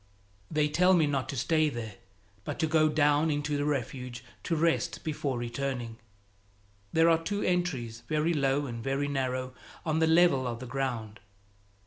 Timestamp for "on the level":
9.85-10.47